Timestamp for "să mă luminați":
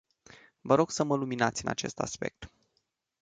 0.91-1.63